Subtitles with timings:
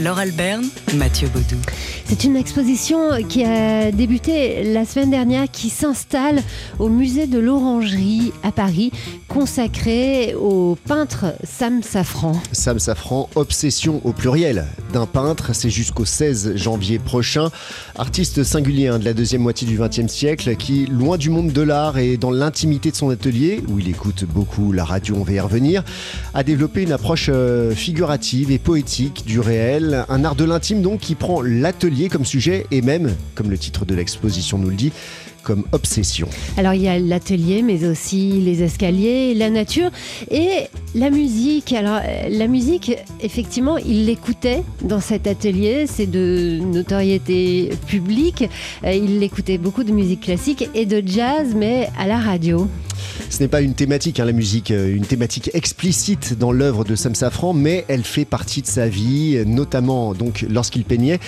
[0.00, 0.64] Laure Alberne,
[0.96, 1.60] Mathieu Baudou.
[2.04, 6.42] C'est une exposition qui a débuté la semaine dernière, qui s'installe
[6.78, 8.92] au musée de l'Orangerie à Paris,
[9.28, 12.32] consacrée au peintre Sam Safran.
[12.52, 17.50] Sam Safran, obsession au pluriel d'un peintre, c'est jusqu'au 16 janvier prochain.
[17.96, 21.62] Artiste singulier hein, de la deuxième moitié du XXe siècle, qui, loin du monde de
[21.62, 25.32] l'art et dans l'intimité de son atelier, où il écoute beaucoup la radio, on va
[25.32, 25.82] y revenir,
[26.34, 31.00] a développé une approche euh, figurative et poétique du réel, un art de l'intime donc
[31.00, 34.92] qui prend l'atelier comme sujet et même, comme le titre de l'exposition nous le dit,
[35.42, 36.28] comme obsession.
[36.56, 39.90] Alors il y a l'atelier, mais aussi les escaliers, la nature
[40.30, 41.72] et la musique.
[41.72, 48.44] Alors euh, la musique, effectivement, il l'écoutait dans cet atelier, c'est de notoriété publique.
[48.84, 52.68] Euh, il écoutait beaucoup de musique classique et de jazz, mais à la radio.
[53.30, 56.94] Ce n'est pas une thématique, hein, la musique, euh, une thématique explicite dans l'œuvre de
[56.94, 61.18] Sam Safran, mais elle fait partie de sa vie, notamment donc lorsqu'il peignait.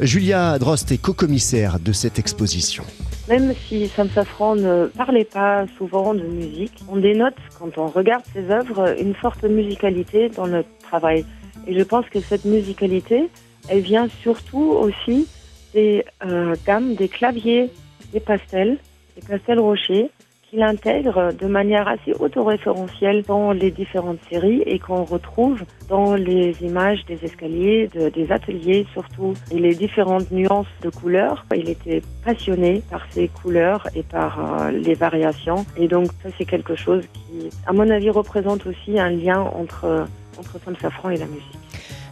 [0.00, 2.84] Julia Drost est co-commissaire de cette exposition.
[3.28, 8.24] Même si Sam Safran ne parlait pas souvent de musique, on dénote, quand on regarde
[8.32, 11.24] ses œuvres, une forte musicalité dans le travail.
[11.66, 13.28] Et je pense que cette musicalité,
[13.68, 15.28] elle vient surtout aussi
[15.74, 17.70] des euh, gammes, des claviers,
[18.12, 18.78] des pastels,
[19.14, 20.10] des pastels rochers,
[20.52, 26.62] qu'il intègre de manière assez autoréférentielle dans les différentes séries et qu'on retrouve dans les
[26.62, 31.46] images des escaliers, des ateliers surtout, et les différentes nuances de couleurs.
[31.56, 35.64] Il était passionné par ces couleurs et par euh, les variations.
[35.78, 40.06] Et donc ça c'est quelque chose qui, à mon avis, représente aussi un lien entre,
[40.38, 41.61] entre Sam Safran et la musique.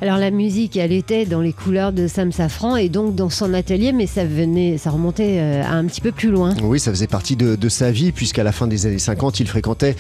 [0.02, 3.52] Alors la musique, elle était dans les couleurs de Sam Safran et donc dans son
[3.52, 6.54] atelier, mais ça venait, ça remontait euh, un petit peu plus loin.
[6.62, 9.96] Oui, ça faisait partie de, sa vie, puisqu'à la fin des années 50, il fréquentait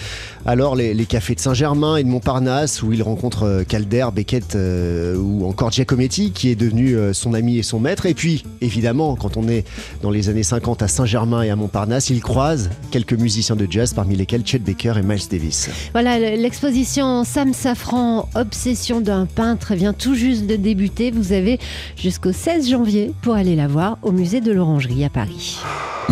[0.46, 5.18] alors les, cafés de Saint-Germain et de Montparnasse, où il rencontre euh, Calder, Beckett euh,
[5.18, 8.06] ou encore Giacometti, qui est devenu son ami et son maître.
[8.06, 9.66] Et puis, évidemment, quand on est
[10.00, 13.92] dans les années 50 à Saint-Germain et à Montparnasse, il croise quelques musiciens de jazz,
[13.92, 15.68] parmi lesquels Chet Baker et Miles Davis.
[15.92, 21.10] Voilà, l'exposition Sam Safran, Obsession d'un peintre, vient tout juste de débuter.
[21.10, 21.58] Vous avez
[21.96, 25.58] jusqu'au 16 janvier pour aller la voir au musée de l'Orangerie à Paris.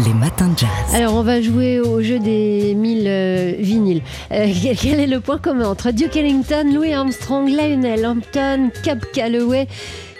[0.06, 0.68] Les matins de jazz.
[0.94, 4.02] Alors on va jouer au jeu des 1000 euh, vinyles.
[4.30, 4.46] Euh,
[4.80, 9.66] quel est le point commun entre Duke Ellington, Louis Armstrong, Lionel Hampton, Cap Calloway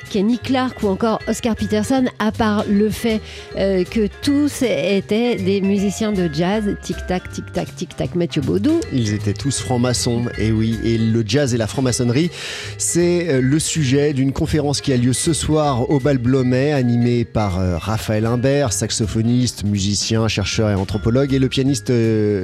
[0.09, 3.21] Kenny Clark ou encore Oscar Peterson, à part le fait
[3.57, 8.81] euh, que tous étaient des musiciens de jazz, tic-tac, tic-tac, tic-tac, Mathieu Baudou.
[8.93, 12.31] Ils étaient tous francs-maçons, et oui, et le jazz et la franc-maçonnerie,
[12.79, 17.25] c'est euh, le sujet d'une conférence qui a lieu ce soir au Bal Blomet, animée
[17.25, 21.93] par euh, Raphaël Imbert, saxophoniste, musicien, chercheur et anthropologue, et le pianiste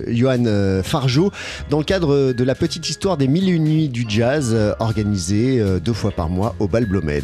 [0.08, 1.30] Johan Fargeau,
[1.70, 5.62] dans le cadre de la petite histoire des mille et une nuits du jazz, organisée
[5.82, 7.22] deux fois par mois au Bal Blomet.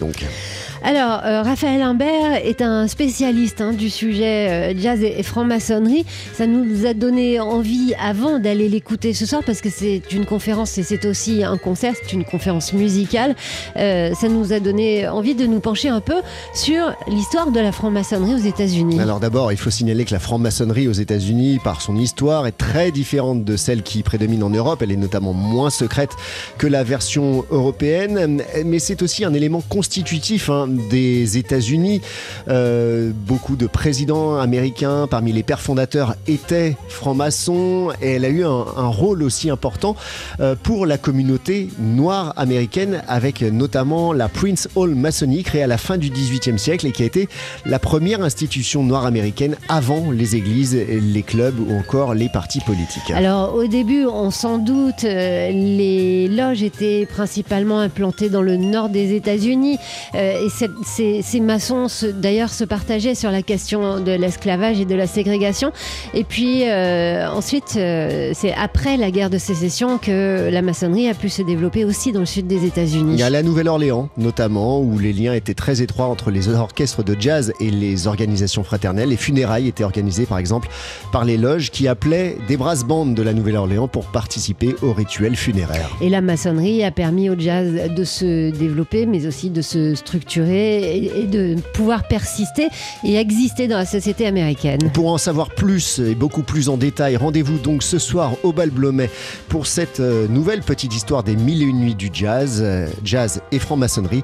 [0.83, 6.07] Alors, euh, Raphaël Imbert est un spécialiste hein, du sujet euh, jazz et, franc-maçonnerie.
[6.33, 10.79] Ça nous a donné envie, avant d'aller l'écouter ce soir, parce que c'est une conférence
[10.79, 13.37] et c'est aussi un concert, c'est une conférence musicale,
[13.77, 16.23] euh, ça nous a donné envie de nous pencher un peu
[16.55, 19.01] sur l'histoire de la franc-maçonnerie aux États-Unis.
[19.01, 22.91] Alors d'abord, il faut signaler que la franc-maçonnerie aux États-Unis, par son histoire, est très
[22.91, 24.81] différente de celle qui prédomine en Europe.
[24.81, 26.11] Elle est notamment moins secrète
[26.57, 32.01] que la version européenne, mais c'est aussi un élément constitutif hein, des États-Unis.
[32.49, 38.45] Euh, beaucoup de présidents américains parmi les pères fondateurs étaient francs-maçons et elle a eu
[38.45, 39.97] un, rôle aussi important
[40.41, 45.79] euh, pour la communauté noire américaine avec notamment la Prince Hall Masonique créée à la
[45.79, 47.29] fin du XVIIIe siècle et qui a été
[47.65, 53.11] la première institution noire américaine avant les églises, les clubs ou encore les partis politiques.
[53.15, 58.89] Alors au début, on s'en doute, euh, les loges étaient principalement implantées dans le nord
[58.89, 59.79] des États-Unis
[60.15, 65.73] et ces, maçons, d'ailleurs, se partageaient sur la question de l'esclavage et de la ségrégation.
[66.15, 71.15] Et puis, euh, ensuite, euh, c'est après la guerre de sécession que la maçonnerie a
[71.15, 73.15] pu se développer aussi dans le sud des États-Unis.
[73.15, 77.05] Il y a la Nouvelle-Orléans, notamment, où les liens étaient très étroits entre les orchestres
[77.05, 79.11] de jazz et les organisations fraternelles.
[79.11, 80.69] Les funérailles étaient organisées, par exemple,
[81.13, 85.37] par les loges qui appelaient des brass bands de la Nouvelle-Orléans pour participer aux rituels
[85.37, 85.91] funéraires.
[86.01, 90.97] Et la maçonnerie a permis au jazz de se développer, mais aussi de se structurer
[90.97, 92.69] et, de pouvoir persister
[93.05, 94.91] et exister dans la société américaine.
[94.93, 98.71] Pour en savoir plus et beaucoup plus en détail, rendez-vous donc ce soir au Bal
[98.71, 99.11] Blomet
[99.49, 103.41] pour cette euh, nouvelle petite histoire des mille et une nuits du jazz, euh, jazz
[103.53, 104.23] et franc-maçonnerie.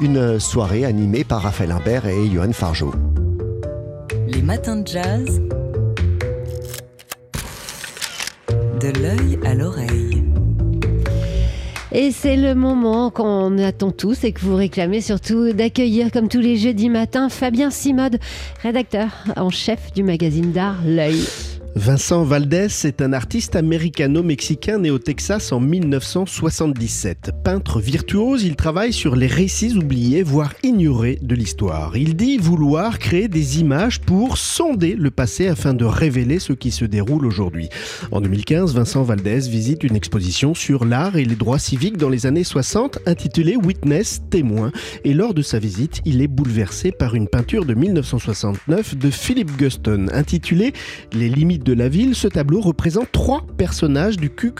[0.00, 2.92] Une soirée animée par Raphaël Imbert et Johan Fargeau.
[4.26, 5.40] Les matins de jazz.
[8.80, 10.21] De l'œil à l'oreille.
[11.94, 16.40] Et c'est le moment qu'on attend tous et que vous réclamez surtout d'accueillir, comme tous
[16.40, 18.18] les jeudis matins, Fabien Simode,
[18.62, 21.22] rédacteur en chef du magazine d'art L'œil.
[21.74, 27.30] Vincent Valdez est un artiste américano-mexicain né au Texas en 1977.
[27.42, 31.96] Peintre virtuose, il travaille sur les récits oubliés, voire ignorés de l'histoire.
[31.96, 36.70] Il dit vouloir créer des images pour sonder le passé afin de révéler ce qui
[36.70, 37.70] se déroule aujourd'hui.
[38.10, 42.26] En 2015, Vincent Valdez visite une exposition sur l'art et les droits civiques dans les
[42.26, 44.72] années 60 intitulée Witness, témoin.
[45.04, 49.50] Et lors de sa visite, il est bouleversé par une peinture de 1969 de Philip
[49.56, 50.74] Guston intitulée
[51.14, 54.52] Les limites de la ville, ce tableau représente trois personnages du Ku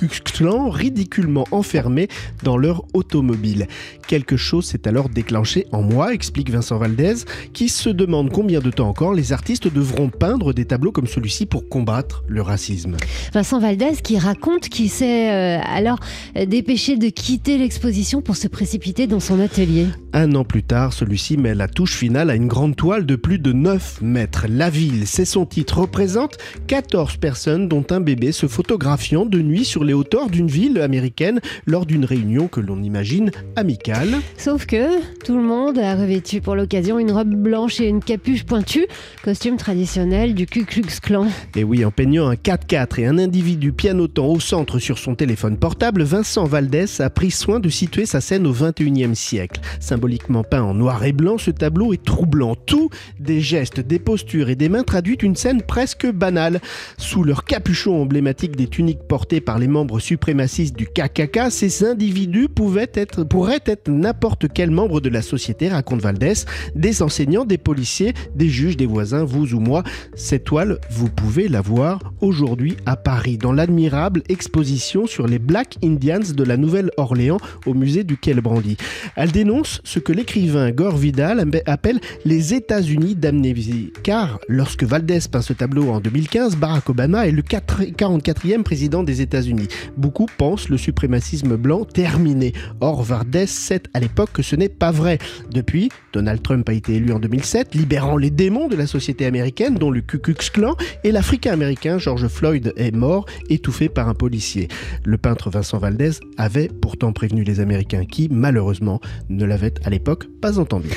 [0.71, 2.09] ridiculement enfermés
[2.43, 3.67] dans leur automobile.
[4.13, 7.15] Quelque chose s'est alors déclenché en moi, explique Vincent Valdez,
[7.55, 11.47] qui se demande combien de temps encore les artistes devront peindre des tableaux comme celui-ci
[11.47, 12.99] pour combattre le racisme.
[13.33, 15.99] Vincent Valdez qui raconte qu'il s'est euh, alors
[16.47, 19.87] dépêché de quitter l'exposition pour se précipiter dans son atelier.
[20.13, 23.39] Un an plus tard, celui-ci met la touche finale à une grande toile de plus
[23.39, 24.45] de 9 mètres.
[24.47, 26.37] La ville, c'est son titre, représente
[26.67, 31.41] 14 personnes dont un bébé se photographiant de nuit sur les hauteurs d'une ville américaine
[31.65, 34.02] lors d'une réunion que l'on imagine amicale.
[34.37, 38.45] Sauf que tout le monde a revêtu pour l'occasion une robe blanche et une capuche
[38.45, 38.87] pointue,
[39.23, 41.27] costume traditionnel du Ku Klux Klan.
[41.55, 45.57] Et oui, en peignant un 4x4 et un individu pianotant au centre sur son téléphone
[45.57, 49.61] portable, Vincent Valdès a pris soin de situer sa scène au 21e siècle.
[49.79, 52.55] Symboliquement peint en noir et blanc, ce tableau est troublant.
[52.55, 52.91] Tout,
[53.21, 56.61] des gestes, des postures et des mains traduit une scène presque banale.
[56.99, 62.49] Sous leur capuchon emblématique des tuniques portées par les membres suprémacistes du KKK, ces individus
[62.49, 67.59] pouvaient être, pourraient être n'importe quel membre de la société, raconte Valdès, des enseignants, des
[67.59, 69.83] policiers, des juges, des voisins, vous ou moi.
[70.15, 75.77] Cette toile, vous pouvez la voir aujourd'hui à Paris, dans l'admirable exposition sur les Black
[75.83, 78.77] Indians de la Nouvelle-Orléans au musée du Quai Brandy.
[79.17, 85.43] Elle dénonce ce que l'écrivain Gore Vidal appelle les États-Unis d'amnésie, car lorsque Valdès peint
[85.43, 89.69] ce tableau en 2015, Barack Obama est le 44e président des États-Unis.
[89.97, 92.53] Beaucoup pensent le suprémacisme blanc terminé.
[92.81, 93.47] Or, Valdès
[93.95, 95.19] à l'époque que ce n'est pas vrai.
[95.51, 99.75] Depuis, Donald Trump a été élu en 2007, libérant les démons de la société américaine,
[99.75, 104.15] dont le Ku Klux Klan, et l'Africain américain George Floyd est mort, étouffé par un
[104.15, 104.69] policier.
[105.05, 110.27] Le peintre Vincent Valdez avait pourtant prévenu les Américains qui, malheureusement, ne l'avaient à l'époque
[110.41, 110.89] pas entendu.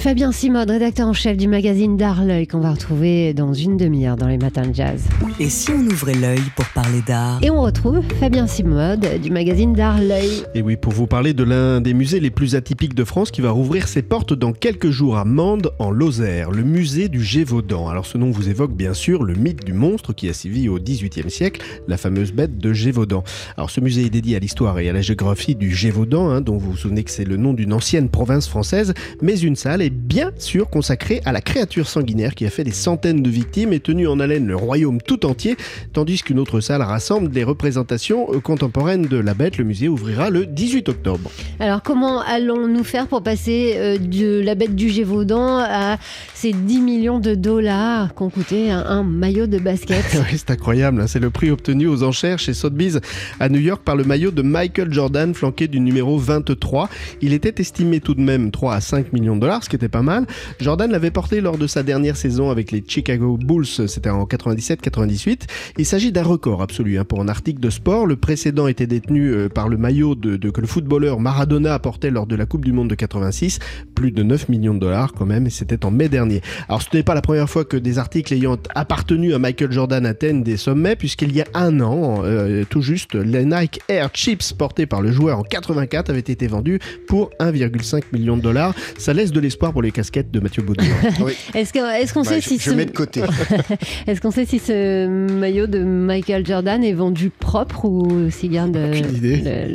[0.00, 4.16] Fabien Simode, rédacteur en chef du magazine D'Art L'œil, qu'on va retrouver dans une demi-heure
[4.16, 5.04] dans les matins de jazz.
[5.38, 7.38] Et si on ouvrait l'œil pour parler d'art?
[7.42, 10.42] Et on retrouve Fabien Simode du magazine D'Art L'œil.
[10.54, 13.42] Et oui, pour vous parler de l'un des musées les plus atypiques de France qui
[13.42, 17.86] va rouvrir ses portes dans quelques jours à Mende, en Lozère, le musée du Gévaudan.
[17.86, 20.78] Alors ce nom vous évoque bien sûr le mythe du monstre qui a sévi au
[20.78, 23.22] XVIIIe siècle, la fameuse bête de Gévaudan.
[23.58, 26.56] Alors ce musée est dédié à l'histoire et à la géographie du Gévaudan, hein, dont
[26.56, 29.89] vous vous souvenez que c'est le nom d'une ancienne province française, mais une salle est
[29.90, 33.80] bien sûr consacrée à la créature sanguinaire qui a fait des centaines de victimes et
[33.80, 35.56] tenu en haleine le royaume tout entier,
[35.92, 39.58] tandis qu'une autre salle rassemble des représentations euh, contemporaines de la bête.
[39.58, 41.30] Le musée ouvrira le 18 octobre.
[41.58, 45.98] Alors comment allons-nous faire pour passer euh, de la bête du Gévaudan à
[46.34, 50.04] ces 10 millions de dollars qu'ont coûté un, un, maillot de basket?
[50.30, 51.06] Oui, C'est incroyable, hein.
[51.06, 53.00] c'est le prix obtenu aux enchères chez Sotheby's
[53.40, 56.88] à New York par le maillot de Michael Jordan flanqué du numéro 23.
[57.22, 59.88] Il était estimé tout de même 3 à 5 millions de dollars, ce qui était
[59.88, 60.26] pas mal.
[60.60, 65.42] Jordan l'avait porté lors de sa dernière saison avec les Chicago Bulls, c'était en 97-98.
[65.78, 68.06] Il s'agit d'un record absolu hein, pour un article de sport.
[68.06, 72.36] Le précédent était détenu euh, par le maillot que le footballeur Maradona apportait lors de
[72.36, 73.58] la Coupe du Monde de 86,
[73.94, 76.42] plus de 9 millions de dollars quand même, et c'était en mai dernier.
[76.68, 80.04] Alors ce n'est pas la première fois que des articles ayant appartenu à Michael Jordan
[80.04, 84.52] atteignent des sommets, puisqu'il y a un an, euh, tout juste, les Nike Air Chips
[84.52, 88.74] portés par le joueur en 84 avaient été vendus pour 1,5 million de dollars.
[88.98, 90.86] Ça laisse de l'espoir pour les casquettes de Mathieu Baudouin.
[91.24, 91.32] oui.
[91.54, 92.74] Est-ce qu'on est qu bah, sait je, si je ce...
[92.74, 93.22] mets de côté.
[94.06, 98.76] Est-ce qu'on sait si ce maillot de Michael Jordan est vendu propre ou s'il garde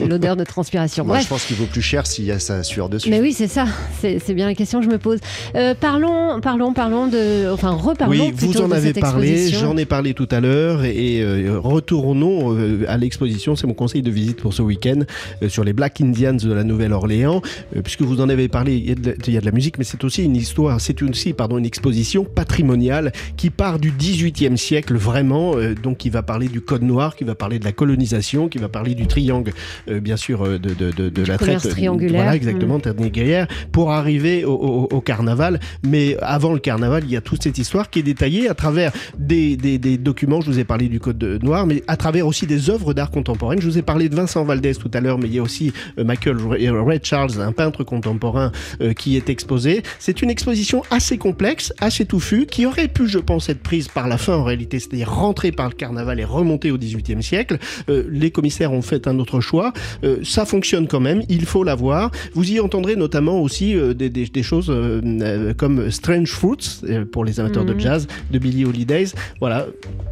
[0.07, 1.05] l'odeur de transpiration?
[1.05, 1.23] Moi, Bref.
[1.23, 3.09] je pense qu'il vaut plus cher s'il y a sa sueur dessus.
[3.09, 3.65] Mais oui, c'est ça.
[4.01, 5.19] C'est bien la question que je me pose.
[5.55, 8.27] Euh, parlons, parlons, parlons de, enfin, reparlons.
[8.27, 9.49] Oui, vous en avez parlé.
[9.49, 13.55] J'en ai parlé tout à l'heure et euh, retournons euh, à l'exposition.
[13.55, 15.01] C'est mon conseil de visite pour ce week-end
[15.41, 17.41] euh, sur les Black Indians de la Nouvelle-Orléans,
[17.75, 18.75] euh, puisque vous en avez parlé.
[18.75, 20.81] Il y, a de, il y a de la musique, mais c'est aussi une histoire.
[20.81, 26.09] C'est aussi, pardon, une exposition patrimoniale qui part du XVIIIe siècle siècle vraiment, donc qui
[26.09, 29.07] va parler du Code noir, qui va parler de la colonisation, qui va parler du
[29.07, 29.53] triangle,
[29.87, 31.69] bien sûr, de, de, de, de la traite.
[31.69, 32.23] triangulaire.
[32.23, 33.47] Voilà, exactement, mmh.
[33.71, 35.61] pour arriver au, au, au, carnaval.
[35.87, 38.91] Mais avant le carnaval, il y a toute cette histoire qui est détaillée à travers
[39.17, 42.45] des, des, des documents, je vous ai parlé du Code noir, mais à travers aussi
[42.45, 43.61] des œuvres d'art contemporaine.
[43.61, 45.71] Je vous ai parlé de Vincent Valdez tout à l'heure, mais il y a aussi
[45.97, 48.51] Michael Ray Charles, un peintre contemporain
[48.97, 49.74] qui est exposé.
[49.99, 54.07] C'est une exposition assez complexe, assez touffue, qui aurait pu, je pense, être prise par
[54.07, 57.57] la fin en réalité, c'est-à-dire rentrer par le carnaval et remonter au XVIIIe siècle.
[57.89, 59.73] Euh, les commissaires ont fait un autre choix.
[60.03, 62.11] Euh, ça fonctionne quand même, il faut la voir.
[62.33, 64.71] Vous y entendrez notamment aussi euh, des, des, des, choses
[65.57, 67.79] comme Strange Fruits pour les amateurs de mhm.
[67.79, 69.07] jazz de Billie Holidays.
[69.39, 69.65] Voilà,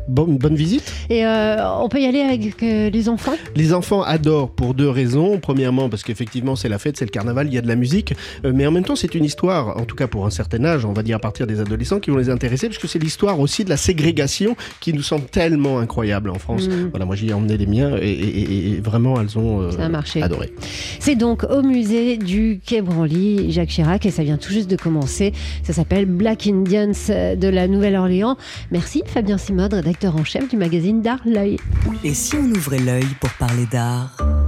[0.08, 0.91] bonne, bonne visite.
[1.10, 3.36] Et on peut y aller avec les enfants?
[3.55, 5.39] Les enfants adorent pour deux raisons.
[5.39, 8.13] Premièrement, parce qu'effectivement, c'est la fête, c'est le carnaval, il y a de la musique.
[8.43, 10.93] mais en même temps, c'est une histoire, en tout cas pour un certain âge, on
[10.93, 13.69] va dire à partir des adolescents, qui vont les intéresser, puisque c'est l'histoire aussi de
[13.69, 16.67] la ségrégation qui nous semble tellement incroyable en France.
[16.67, 16.89] Mm.
[16.89, 20.53] Voilà, moi j'y ai emmené les miens et, vraiment elles ont euh, adoré.
[21.00, 24.75] C'est donc au musée du Quai Branly, Jacques Chirac, et ça vient tout juste de
[24.75, 25.33] commencer.
[25.63, 28.38] Ça s'appelle Black Indians de la Nouvelle-Orléans.
[28.72, 31.57] Merci Fabien Simode, rédacteur en chef du magazine d'art L'œil.
[32.03, 34.42] Et si on ouvrait l'œil pour parler d'art?